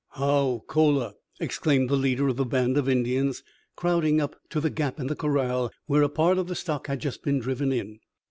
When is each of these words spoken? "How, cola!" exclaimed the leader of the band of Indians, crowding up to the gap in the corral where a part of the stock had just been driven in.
"How, 0.13 0.63
cola!" 0.65 1.13
exclaimed 1.39 1.87
the 1.87 1.95
leader 1.95 2.27
of 2.27 2.35
the 2.35 2.43
band 2.43 2.75
of 2.75 2.89
Indians, 2.89 3.43
crowding 3.75 4.19
up 4.19 4.35
to 4.49 4.59
the 4.59 4.71
gap 4.71 4.99
in 4.99 5.05
the 5.05 5.15
corral 5.15 5.71
where 5.85 6.01
a 6.01 6.09
part 6.09 6.39
of 6.39 6.47
the 6.47 6.55
stock 6.55 6.87
had 6.87 6.99
just 6.99 7.21
been 7.21 7.37
driven 7.37 7.71
in. 7.71 7.99